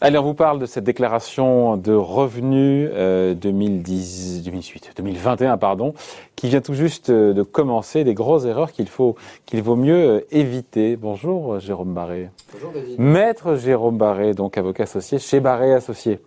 [0.00, 5.92] Allez, on vous parle de cette déclaration de revenus 2010, 2018, 2021, pardon,
[6.36, 10.08] qui vient tout juste euh, de commencer, des grosses erreurs qu'il faut, qu'il vaut mieux
[10.08, 10.94] euh, éviter.
[10.94, 12.30] Bonjour Jérôme Barré.
[12.52, 12.96] Bonjour David.
[13.00, 16.20] Maître Jérôme Barré, donc avocat associé chez Barré Associé.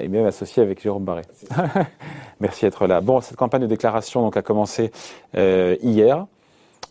[0.00, 1.22] Et même associé avec Jérôme Barré.
[2.40, 3.02] Merci d'être là.
[3.02, 4.90] Bon, cette campagne de déclaration donc a commencé
[5.36, 6.26] euh, hier.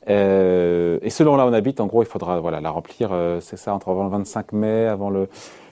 [0.09, 3.09] Euh, et selon là où on habite, en gros, il faudra voilà la remplir.
[3.11, 5.29] Euh, c'est ça entre avant le 25 mai, avant le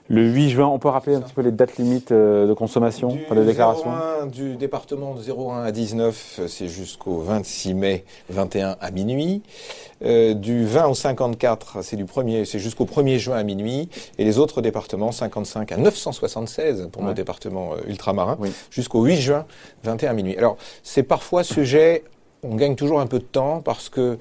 [0.10, 3.10] le 8 juin, on peut rappeler un petit peu les dates limites euh, de consommation,
[3.10, 3.92] du de déclaration
[4.24, 9.44] 01, Du département de 01 à 19, c'est jusqu'au 26 mai 21 à minuit.
[10.04, 13.88] Euh, du 20 au 54, c'est du premier, c'est jusqu'au 1er juin à minuit.
[14.18, 17.10] Et les autres départements, 55 à 976 pour ouais.
[17.10, 18.52] nos départements euh, ultramarins, oui.
[18.72, 19.46] jusqu'au 8 juin
[19.84, 20.36] 21 à minuit.
[20.38, 22.04] Alors, c'est parfois sujet
[22.44, 24.18] on gagne toujours un peu de temps parce que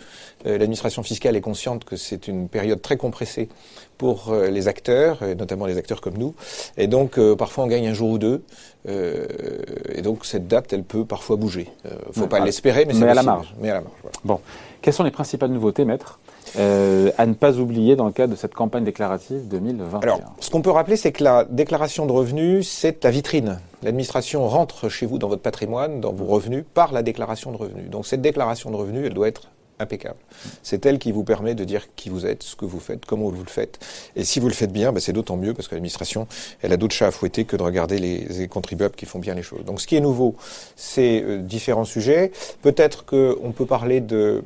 [0.47, 3.49] euh, l'administration fiscale est consciente que c'est une période très compressée
[3.97, 6.35] pour euh, les acteurs, et notamment les acteurs comme nous.
[6.77, 8.43] Et donc, euh, parfois, on gagne un jour ou deux.
[8.88, 11.71] et donc, cette date, elle peut parfois bouger.
[11.85, 13.55] Il ne faut ouais, pas l'espérer, mais, mais à la marge.
[13.60, 13.97] Mais à la marge.
[14.02, 14.19] Voilà.
[14.25, 14.41] Bon.
[14.80, 16.19] Quelles sont les principales nouveautés, maître?
[16.57, 20.51] Euh, à ne pas oublier dans le cadre de cette campagne déclarative 2021 Alors, ce
[20.51, 23.59] qu'on peut rappeler, c'est que la déclaration de revenus, c'est la vitrine.
[23.82, 27.91] L'administration rentre chez vous dans votre patrimoine, dans vos revenus, par la déclaration de revenus.
[27.91, 30.19] Donc cette déclaration de revenus, elle doit être impeccable.
[30.63, 33.29] C'est elle qui vous permet de dire qui vous êtes, ce que vous faites, comment
[33.30, 33.79] vous le faites.
[34.16, 36.26] Et si vous le faites bien, ben c'est d'autant mieux parce que l'administration,
[36.63, 39.35] elle a d'autres chats à fouetter que de regarder les, les, contribuables qui font bien
[39.35, 39.65] les choses.
[39.65, 40.35] Donc ce qui est nouveau,
[40.76, 42.32] c'est euh, différents sujets.
[42.63, 44.43] Peut-être qu'on peut parler de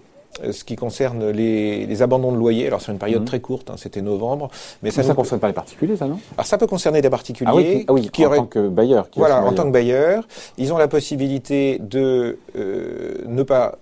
[0.51, 2.67] ce qui concerne les, les, abandons de loyer.
[2.67, 3.27] Alors, c'est une période mmh.
[3.27, 4.51] très courte, hein, c'était novembre.
[4.83, 6.19] Mais ça ne concerne pas les particuliers, ça, non?
[6.37, 7.51] Alors, ça peut concerner des particuliers.
[7.53, 9.09] Ah oui, ah oui qui en auraient, tant que bailleurs.
[9.17, 10.27] Voilà, en tant que bailleurs.
[10.59, 13.79] Ils ont la possibilité de euh, ne pas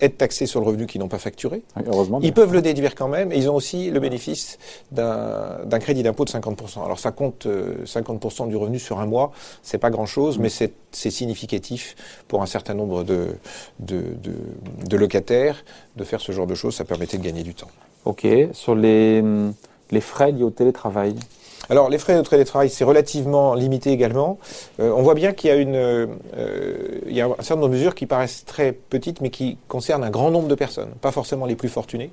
[0.00, 1.62] être taxés sur le revenu qu'ils n'ont pas facturé.
[1.76, 2.20] Oui, heureusement.
[2.22, 4.58] Ils peuvent le déduire quand même et ils ont aussi le bénéfice
[4.92, 6.84] d'un crédit d'impôt de 50%.
[6.84, 9.32] Alors ça compte euh, 50% du revenu sur un mois,
[9.62, 10.42] c'est pas grand-chose, mmh.
[10.42, 11.94] mais c'est significatif
[12.28, 13.28] pour un certain nombre de,
[13.78, 14.32] de, de,
[14.86, 15.64] de, locataires
[15.96, 16.74] de faire ce genre de choses.
[16.74, 17.70] Ça permettait de gagner du temps.
[18.04, 18.26] Ok.
[18.52, 19.22] Sur les,
[19.90, 21.14] les frais liés au télétravail
[21.70, 24.38] alors, les frais de télétravail, c'est relativement limité également.
[24.80, 26.06] Euh, on voit bien qu'il y a une, euh,
[27.06, 30.02] il y a un certain nombre de mesures qui paraissent très petites, mais qui concernent
[30.02, 30.90] un grand nombre de personnes.
[31.00, 32.10] Pas forcément les plus fortunés,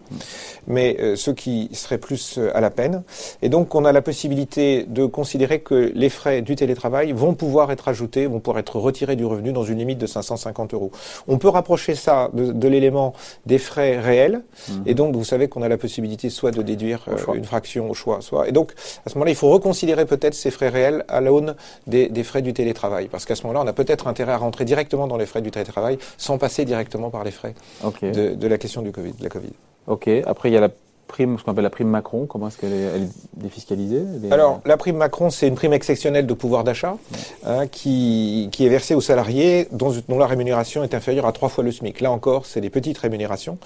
[0.68, 3.02] mais euh, ceux qui seraient plus à la peine.
[3.42, 7.72] Et donc, on a la possibilité de considérer que les frais du télétravail vont pouvoir
[7.72, 10.92] être ajoutés, vont pouvoir être retirés du revenu dans une limite de 550 euros.
[11.28, 13.14] On peut rapprocher ça de, de l'élément
[13.48, 14.44] des frais réels.
[14.70, 14.74] Mmh.
[14.86, 18.22] Et donc, vous savez qu'on a la possibilité soit de déduire une fraction au choix,
[18.22, 18.48] soit.
[18.48, 22.10] Et donc, à ce moment-là, il faut reconsidérer peut-être ces frais réels à l'aune des,
[22.10, 23.08] des, frais du télétravail.
[23.08, 25.52] Parce qu'à ce moment-là, on a peut-être intérêt à rentrer directement dans les frais du
[25.52, 27.54] télétravail sans passer directement par les frais
[27.84, 28.12] okay.
[28.12, 29.54] de, de, la question du COVID, de la Covid.
[29.88, 30.10] Ok.
[30.26, 30.70] Après, il y a la
[31.08, 34.30] prime, ce qu'on appelle la prime Macron, comment est-ce qu'elle est, elle est, défiscalisée elle
[34.30, 34.32] est...
[34.32, 36.98] Alors, la prime Macron, c'est une prime exceptionnelle de pouvoir d'achat
[37.46, 41.50] hein, qui, qui est versée aux salariés dont, dont, la rémunération est inférieure à trois
[41.50, 42.02] fois le SMIC.
[42.02, 43.58] Là encore, c'est des petites rémunérations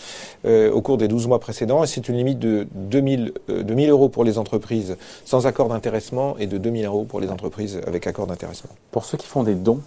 [0.46, 3.90] euh, au cours des 12 mois précédents et c'est une limite de 2000, euh, 2000
[3.90, 8.08] euros pour les entreprises sans accord d'intéressement et de 2000 euros pour les entreprises avec
[8.08, 8.72] accord d'intéressement.
[8.91, 9.81] Pour ceux qui font des dons,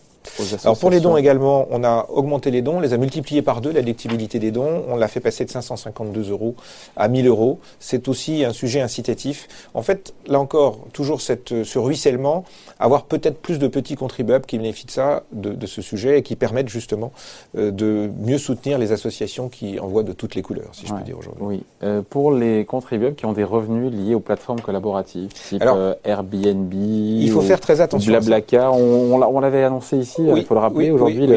[0.65, 3.61] alors pour les dons également, on a augmenté les dons, on les a multipliés par
[3.61, 6.55] deux, la déductibilité des dons, on l'a fait passer de 552 euros
[6.97, 7.61] à 1000 euros.
[7.79, 9.49] C'est aussi un sujet incitatif.
[9.75, 12.45] En fait, là encore, toujours cette, ce ruissellement,
[12.79, 16.23] avoir peut-être plus de petits contribuables qui bénéficient de ça, de, de ce sujet, et
[16.23, 17.13] qui permettent justement
[17.57, 21.03] euh, de mieux soutenir les associations qui envoient de toutes les couleurs, si je peux
[21.03, 21.45] dire aujourd'hui.
[21.45, 21.63] Oui.
[21.83, 25.95] Euh, pour les contribuables qui ont des revenus liés aux plateformes collaboratives, type Alors, euh,
[26.05, 28.11] Airbnb, il faut faire très attention.
[28.11, 30.91] Blablacar, on, on l'avait annoncé ici oui, il faut le rappeler.
[30.91, 31.29] Oui, Aujourd'hui,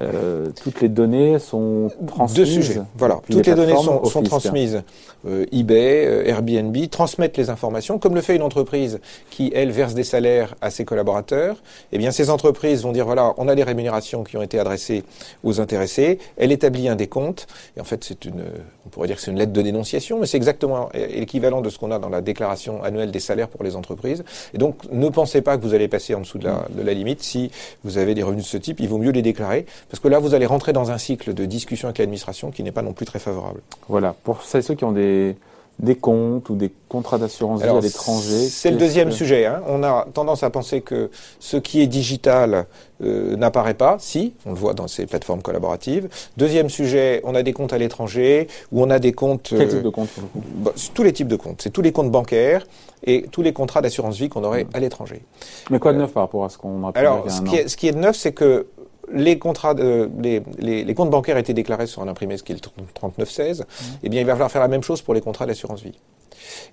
[0.00, 2.36] euh, toutes les données sont transmises.
[2.36, 2.80] Deux sujets.
[2.96, 4.82] Voilà, toutes les, les données sont, sont transmises.
[5.26, 9.94] Euh, eBay, euh, Airbnb transmettent les informations, comme le fait une entreprise qui, elle, verse
[9.94, 11.56] des salaires à ses collaborateurs.
[11.92, 15.04] Eh bien, ces entreprises vont dire voilà, on a les rémunérations qui ont été adressées
[15.44, 16.18] aux intéressés.
[16.36, 17.46] Elle établit un décompte.
[17.76, 18.44] Et en fait, c'est une,
[18.86, 21.78] on pourrait dire que c'est une lettre de dénonciation, mais c'est exactement l'équivalent de ce
[21.78, 24.24] qu'on a dans la déclaration annuelle des salaires pour les entreprises.
[24.54, 26.94] Et donc, ne pensez pas que vous allez passer en dessous de la, de la
[26.94, 27.50] limite si
[27.84, 28.80] vous avez des revenus de ce type.
[28.80, 31.44] Il vaut mieux les déclarer parce que là, vous allez rentrer dans un cycle de
[31.44, 33.60] discussion avec l'administration qui n'est pas non plus très favorable.
[33.88, 34.14] Voilà.
[34.24, 35.36] Pour celles ceux qui ont des
[35.80, 39.46] des comptes ou des contrats d'assurance vie à l'étranger C'est le deuxième sujet.
[39.46, 39.62] Hein.
[39.66, 42.66] On a tendance à penser que ce qui est digital
[43.02, 43.96] euh, n'apparaît pas.
[43.98, 46.08] Si, on le voit dans ces plateformes collaboratives.
[46.36, 49.48] Deuxième sujet, on a des comptes à l'étranger ou on a des comptes.
[49.50, 50.42] Quel euh, type de compte pour le coup?
[50.56, 51.62] bah, Tous les types de comptes.
[51.62, 52.66] C'est tous les comptes bancaires
[53.04, 54.70] et tous les contrats d'assurance vie qu'on aurait mmh.
[54.74, 55.22] à l'étranger.
[55.70, 57.68] Mais quoi de neuf euh, par rapport à ce qu'on a Alors, ce qui, est,
[57.68, 58.66] ce qui, est, de neuf, c'est que
[59.12, 62.52] les contrats, de, les, les, les, comptes bancaires étaient déclarés sur un imprimé, ce qui
[62.52, 63.64] est le 3916, mmh.
[64.02, 65.98] eh bien, il va falloir faire la même chose pour les contrats d'assurance vie.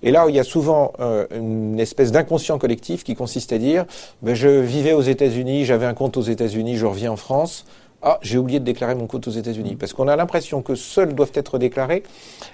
[0.02, 3.84] Et là, il y a souvent euh, une espèce d'inconscient collectif qui consiste à dire
[4.22, 7.64] ben, je vivais aux États-Unis, j'avais un compte aux États-Unis, je reviens en France.
[8.00, 9.74] Ah, j'ai oublié de déclarer mon compte aux États-Unis.
[9.74, 12.04] Parce qu'on a l'impression que seuls doivent être déclarés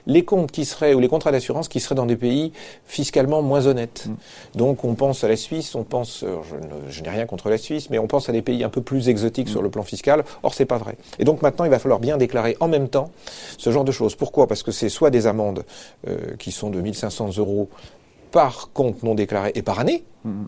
[0.06, 2.52] les comptes qui seraient, ou les contrats d'assurance qui seraient dans des pays
[2.86, 4.06] fiscalement moins honnêtes.
[4.06, 4.58] Mm.
[4.58, 6.38] Donc on pense à la Suisse, on pense, euh,
[6.88, 9.10] je, n'ai rien contre la Suisse, mais on pense à des pays un peu plus
[9.10, 9.64] exotiques sur mm.
[9.64, 10.24] le plan fiscal.
[10.42, 10.96] Or, c'est pas vrai.
[11.18, 13.10] Et donc maintenant, il va falloir bien déclarer en même temps
[13.58, 14.14] ce genre de choses.
[14.14, 14.46] Pourquoi?
[14.46, 15.64] Parce que c'est soit des amendes
[16.08, 17.68] euh, qui sont de 1500 euros
[18.30, 20.04] par compte non déclaré et par année.
[20.24, 20.44] Mm.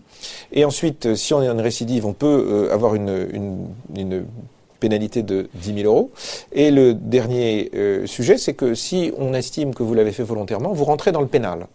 [0.53, 4.25] Et ensuite, euh, si on est en récidive, on peut avoir une, une, une
[4.79, 6.11] pénalité de 10 000 euros.
[6.51, 10.73] Et le dernier euh, sujet, c'est que si on estime que vous l'avez fait volontairement,
[10.73, 11.67] vous rentrez dans le pénal.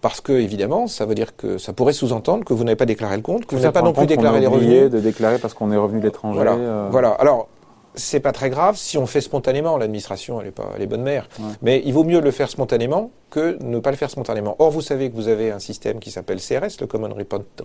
[0.00, 3.16] Parce que, évidemment, ça veut dire que ça pourrait sous-entendre que vous n'avez pas déclaré
[3.16, 4.90] le compte, que vous n'avez pas non plus déclaré les revenus.
[4.90, 6.36] de déclarer parce qu'on est revenu de l'étranger.
[6.36, 6.54] Voilà.
[6.54, 6.88] Euh.
[6.90, 7.10] voilà.
[7.10, 7.48] Alors,
[7.94, 9.76] c'est pas très grave si on fait spontanément.
[9.76, 11.28] L'administration, elle est pas, elle est bonne mère.
[11.62, 14.56] Mais il vaut mieux le faire spontanément que ne pas le faire spontanément.
[14.58, 17.14] Or, vous savez que vous avez un système qui s'appelle CRS, le Common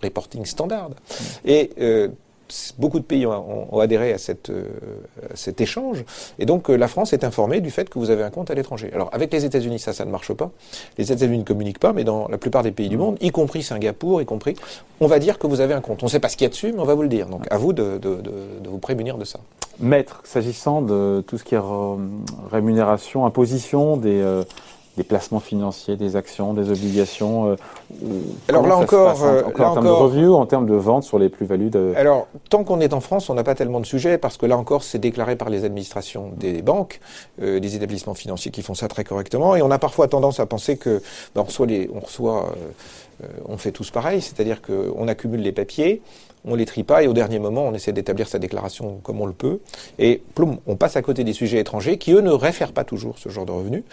[0.04, 0.92] Reporting Standard.
[1.46, 2.10] Et euh,
[2.78, 4.18] beaucoup de pays ont, adhéré à,
[4.50, 4.64] euh,
[5.34, 6.04] cet échange,
[6.40, 8.54] et donc euh, la France est informée du fait que vous avez un compte à
[8.54, 8.90] l'étranger.
[8.94, 10.52] Alors avec les États-Unis, ça, ça ne marche pas.
[10.98, 13.64] Les États-Unis ne communiquent pas, mais dans la plupart des pays du monde, y compris
[13.64, 14.56] Singapour, y compris,
[15.00, 16.04] on va dire que vous avez un compte.
[16.04, 17.28] On ne sait pas ce qu'il y a dessus, mais on va vous le dire.
[17.28, 18.00] Donc à vous de,
[18.68, 19.40] vous prémunir de ça.
[19.80, 21.62] Maître, s'agissant de tout ce qui est
[22.52, 24.44] rémunération, imposition des euh,
[24.98, 27.52] des placements financiers, des actions, des obligations.
[27.52, 27.56] Euh,
[28.50, 31.70] alors là encore, en, en, termes de revenus, en termes de vente sur les plus-values.
[31.70, 31.94] De...
[31.96, 34.58] Alors tant qu'on est en France, on n'a pas tellement de sujets parce que là
[34.58, 37.00] encore, c'est déclaré par les administrations des banques,
[37.42, 40.48] euh, des établissements financiers qui font ça très correctement, et on a parfois tendance à
[40.48, 41.02] penser que
[41.36, 42.72] ben, on reçoit les, on reçoit, euh,
[43.46, 46.02] on fait tous pareil, c'est-à-dire qu'on accumule les papiers
[46.48, 49.26] on les trie pas et au dernier moment, on essaie d'établir sa déclaration comme on
[49.26, 49.60] le peut.
[50.00, 53.20] Et ploum, on passe à côté des sujets étrangers qui, eux, ne réfèrent pas toujours
[53.20, 53.84] ce genre de revenus.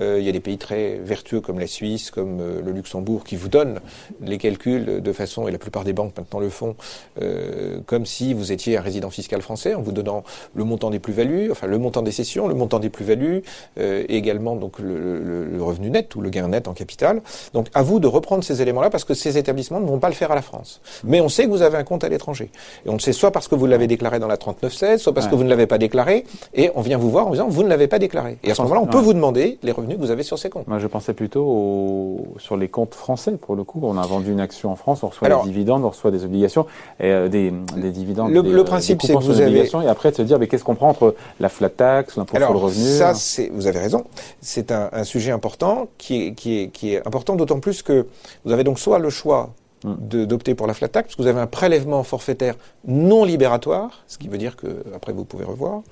[0.00, 3.24] Euh, il y a des pays très vertueux comme la Suisse, comme euh, le Luxembourg,
[3.24, 3.80] qui vous donnent
[4.20, 6.76] les calculs de façon, et la plupart des banques maintenant le font,
[7.20, 10.22] euh, comme si vous étiez un résident fiscal français, en vous donnant
[10.54, 13.42] le montant des plus-values, enfin le montant des cessions, le montant des plus-values,
[13.78, 17.22] et également donc le, le, revenu net ou le gain net en capital.
[17.54, 20.14] Donc à vous de reprendre ces éléments-là parce que ces établissements ne vont pas le
[20.14, 20.80] faire à la France.
[21.04, 22.50] Mais on sait que vous avez un compte à l'étranger.
[22.84, 25.28] Et on le sait soit parce que vous l'avez déclaré dans la 3916, soit parce
[25.28, 26.24] que vous ne l'avez pas déclaré,
[26.54, 28.38] et on vient vous voir en disant vous ne l'avez pas déclaré.
[28.42, 30.50] Et à ce moment-là, on peut vous demander les revenus que vous avez sur ces
[30.50, 30.66] comptes.
[30.66, 33.80] Moi, je pensais plutôt sur les comptes français, pour le coup.
[33.82, 36.66] On a vendu une action en France, on reçoit des dividendes, on reçoit des obligations,
[37.00, 37.52] et euh, des,
[37.90, 38.32] dividendes.
[38.32, 39.62] Le, le principe, c'est que vous avez.
[39.62, 42.52] Et après, de se dire, mais qu'est-ce qu'on prend entre la flat tax, l'impôt sur
[42.52, 44.04] le revenu Ça, c'est, vous avez raison.
[44.40, 48.06] C'est un, un, sujet important qui est, qui est, qui est important, d'autant plus que
[48.44, 49.54] vous avez donc soit le choix
[49.84, 52.54] d'opter pour la flat tax, parce que vous avez un prélèvement forfaitaire
[52.86, 55.82] non libératoire, ce qui veut dire que après vous pouvez revoir,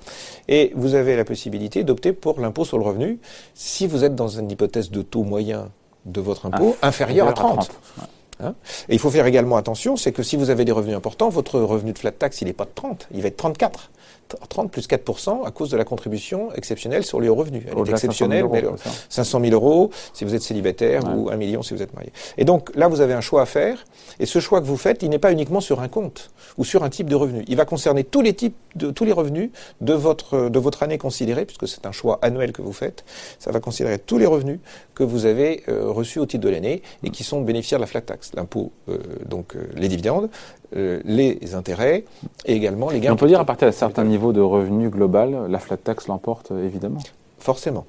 [0.47, 3.19] et vous avez la possibilité d'opter pour l'impôt sur le revenu
[3.53, 5.69] si vous êtes dans une hypothèse de taux moyen
[6.05, 7.69] de votre impôt ah, inférieur à 30.
[8.43, 8.55] Hein
[8.89, 11.59] et il faut faire également attention, c'est que si vous avez des revenus importants, votre
[11.59, 13.91] revenu de flat tax, il n'est pas de 30, il va être 34.
[14.49, 17.63] 30 plus 4% à cause de la contribution exceptionnelle sur les revenus.
[17.69, 21.35] Elle est exceptionnelle, 500 000 mais 500 000 euros si vous êtes célibataire ou 1
[21.35, 22.11] million si vous êtes marié.
[22.37, 23.85] Et donc là, vous avez un choix à faire.
[24.19, 26.83] Et ce choix que vous faites, il n'est pas uniquement sur un compte ou sur
[26.83, 27.43] un type de revenu.
[27.47, 29.49] Il va concerner tous les types de tous les revenus
[29.81, 33.03] de votre de votre année considérée, puisque c'est un choix annuel que vous faites.
[33.39, 34.59] Ça va considérer tous les revenus
[34.95, 37.87] que vous avez euh, reçus au titre de l'année et qui sont bénéficiaires de la
[37.87, 38.97] flat tax, l'impôt, euh,
[39.27, 40.29] donc euh, les dividendes,
[40.73, 42.05] les intérêts
[42.45, 43.11] et également les gains.
[43.11, 46.51] on peut dire à partir d'un certain niveau de revenu global, la flat tax l'emporte
[46.51, 47.01] évidemment.
[47.39, 47.85] Forcément.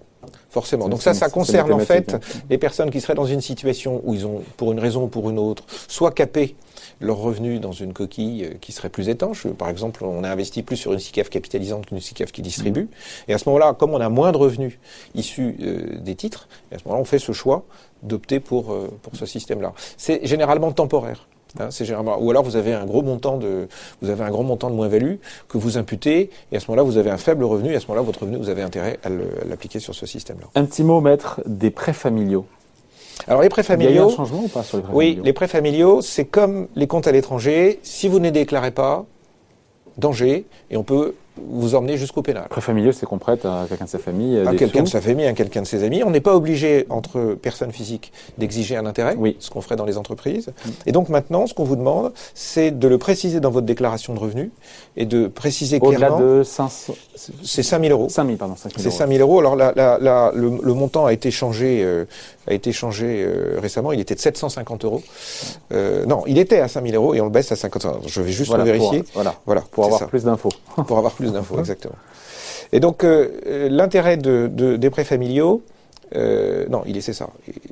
[0.51, 0.89] Forcément.
[0.89, 2.17] Donc ça, ça concerne en fait
[2.51, 5.31] les personnes qui seraient dans une situation où ils ont, pour une raison ou pour
[5.31, 6.55] une autre, soit capé
[7.01, 9.47] leurs revenus dans une coquille euh, qui serait plus étanche.
[9.47, 12.89] Par exemple, on a investi plus sur une SICAF capitalisante qu'une SICAF qui distribue.
[13.29, 14.79] Et à ce moment-là, comme on a moins de revenus
[15.15, 17.65] issus euh, des titres, à ce moment-là, on fait ce choix
[18.03, 19.73] d'opter pour, euh, pour ce système-là.
[19.97, 21.27] C'est généralement temporaire.
[21.61, 23.69] Hein, c'est généralement, ou alors vous avez un gros montant de,
[24.01, 25.17] vous avez un gros montant de moins-value
[25.49, 27.87] que vous imputez, et à ce moment-là vous avez un faible revenu, et à ce
[27.89, 29.09] moment-là votre revenu vous avez intérêt à
[29.47, 30.47] l'appliquer sur ce système-là.
[30.55, 32.47] Un petit mot, maître, des prêts familiaux.
[33.29, 33.91] Alors les prêts familiaux.
[33.91, 36.01] Il y a eu un changement ou pas sur les prêts Oui, les prêts familiaux,
[36.01, 37.79] c'est comme les comptes à l'étranger.
[37.83, 39.05] Si vous ne les déclarez pas,
[39.99, 42.47] danger, et on peut vous emmener jusqu'au pénal.
[42.51, 44.39] Prêt familial, c'est qu'on prête à quelqu'un de sa famille.
[44.39, 46.03] À des quelqu'un de sa famille, à quelqu'un de ses amis.
[46.05, 49.37] On n'est pas obligé, entre personnes physiques, d'exiger un intérêt, Oui.
[49.39, 50.51] ce qu'on ferait dans les entreprises.
[50.87, 54.19] Et donc maintenant, ce qu'on vous demande, c'est de le préciser dans votre déclaration de
[54.19, 54.51] revenus
[54.97, 56.21] et de préciser Au-delà clairement.
[56.21, 56.95] de 500,
[57.43, 58.09] C'est 5 000 euros.
[58.11, 58.99] 5 000, pardon, 5 000 C'est euros.
[58.99, 59.39] 5 000 euros.
[59.41, 62.05] Alors la- la- la- le, le montant a été changé, euh,
[62.47, 63.93] a été changé euh, récemment.
[63.93, 65.03] Il était de 750 euros.
[65.73, 67.97] Euh, non, il était à 5 000 euros et on le baisse à 50 euros.
[68.07, 69.03] Je vais juste Voilà, le vérifier.
[69.05, 70.07] Pour, voilà, Voilà, pour avoir ça.
[70.07, 70.51] plus d'infos.
[70.87, 71.95] pour avoir plus d'infos, exactement.
[72.73, 75.63] Et donc euh, euh, l'intérêt de, de- des prêts familiaux,
[76.17, 77.29] euh, non, il est c'est ça,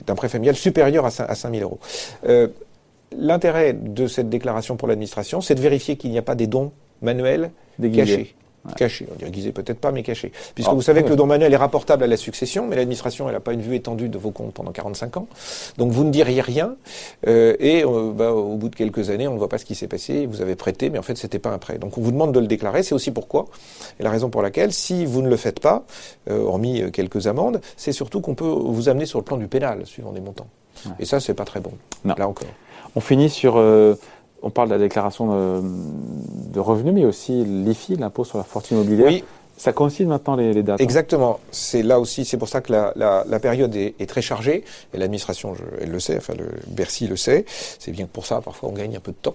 [0.06, 1.78] d'un prêt familial supérieur à 5, à 5 000 euros.
[2.28, 2.48] Euh,
[3.18, 6.70] L'intérêt de cette déclaration pour l'administration, c'est de vérifier qu'il n'y a pas des dons
[7.02, 7.50] manuels
[7.96, 8.34] cachés.
[8.76, 10.32] Cachés, on dirait guisés peut-être pas, mais cachés.
[10.54, 11.10] Puisque Ah, vous savez que ouais.
[11.10, 13.74] le don manuel est rapportable à la succession, mais l'administration, elle n'a pas une vue
[13.74, 15.26] étendue de vos comptes pendant 45 ans.
[15.78, 16.76] Donc vous ne diriez rien,
[17.26, 19.74] euh, et euh, bah, au bout de quelques années, on ne voit pas ce qui
[19.74, 21.78] s'est passé, vous avez prêté, mais en fait, c'était pas un prêt.
[21.78, 23.46] Donc on vous demande de le déclarer, c'est aussi pourquoi,
[23.98, 25.84] et la raison pour laquelle, si vous ne le faites pas,
[26.28, 29.86] euh, hormis quelques amendes, c'est surtout qu'on peut vous amener sur le plan du pénal,
[29.86, 30.48] suivant des montants.
[30.84, 30.92] Ouais.
[31.00, 31.72] Et ça, c'est pas très bon.
[32.04, 32.14] Non.
[32.18, 32.48] Là encore.
[32.94, 33.62] On finit sur.
[34.42, 35.62] On parle de la déclaration de,
[36.52, 39.08] de revenus, mais aussi l'IFI, l'impôt sur la fortune immobilière.
[39.08, 39.24] Oui,
[39.56, 40.80] Ça coïncide maintenant les, les dates.
[40.80, 40.84] hein?
[40.84, 41.38] Exactement.
[41.50, 44.64] C'est là aussi, c'est pour ça que la, la, la période est, est très chargée.
[44.94, 47.44] Et l'administration, elle le sait, enfin le Bercy le sait.
[47.78, 49.34] C'est bien que pour ça, parfois, on gagne un peu de temps.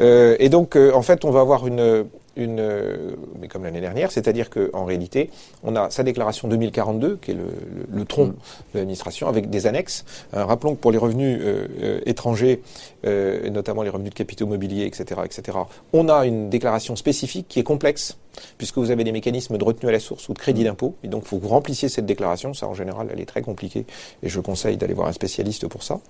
[0.00, 2.04] Euh, et donc, euh, en fait, on va avoir une,
[2.36, 5.30] une, euh, mais comme l'année dernière, c'est-à-dire qu'en réalité,
[5.62, 8.74] on a sa déclaration 2042, qui est le, le, le tronc Mm.
[8.74, 10.04] de l'administration, avec des annexes.
[10.34, 12.62] Euh, rappelons que pour les revenus euh, euh, étrangers,
[13.06, 15.58] euh, notamment les revenus de capitaux mobiliers, etc., etc.,
[15.92, 18.16] on a une déclaration spécifique qui est complexe,
[18.58, 20.96] puisque vous avez des mécanismes de retenue à la source ou de crédit d'impôt.
[21.04, 22.52] Et donc, il faut que vous remplissiez cette déclaration.
[22.52, 23.86] Ça, en général, elle est très compliquée,
[24.22, 26.00] et je conseille d'aller voir un spécialiste pour ça.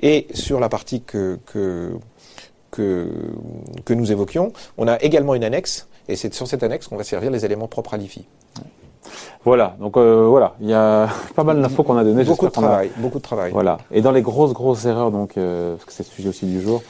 [0.00, 1.92] Et sur la partie que, que
[2.72, 3.06] que,
[3.84, 7.04] que nous évoquions, on a également une annexe, et c'est sur cette annexe qu'on va
[7.04, 8.24] servir les éléments propres à l'IFI.
[9.44, 12.24] Voilà, donc euh, voilà, il y a pas mal d'infos qu'on a données.
[12.24, 13.52] Beaucoup de a- travail, beaucoup de travail.
[13.52, 13.78] Voilà.
[13.90, 16.60] Et dans les grosses, grosses erreurs, donc, euh, parce que c'est le sujet aussi du
[16.60, 16.82] jour,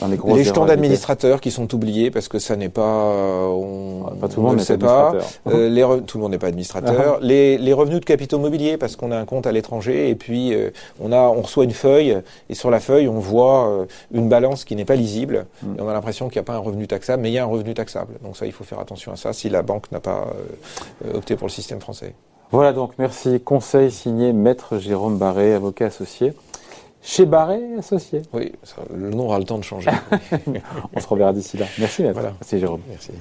[0.00, 3.12] dans les grosses Les jetons d'administrateurs qui sont oubliés parce que ça n'est pas,
[3.48, 5.08] on, Pas tout le on monde ne sait pas.
[5.10, 5.54] administrateur.
[5.54, 7.18] Euh, les re- tout le monde n'est pas administrateur.
[7.22, 10.54] les, les revenus de capitaux mobiliers parce qu'on a un compte à l'étranger et puis
[10.54, 14.28] euh, on a, on reçoit une feuille et sur la feuille on voit euh, une
[14.28, 15.74] balance qui n'est pas lisible Mm.
[15.78, 17.42] et on a l'impression qu'il n'y a pas un revenu taxable, mais il y a
[17.44, 18.14] un revenu taxable.
[18.22, 20.26] Donc ça, il faut faire attention à ça si la banque n'a pas
[21.14, 22.14] opté pour le système français.
[22.52, 23.40] Voilà donc, merci.
[23.40, 26.32] Conseil signé Maître Jérôme Barré, avocat associé.
[27.08, 28.22] Chez Barré Associé.
[28.32, 29.90] Oui, ça- le nom aura le temps de changer.
[30.94, 31.66] On se reverra d'ici là.
[31.78, 32.02] Merci.
[32.02, 32.32] Voilà.
[32.40, 32.80] Merci Jérôme.
[32.88, 33.12] Merci.